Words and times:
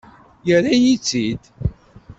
Yerra-yi-t-id. 0.47 1.43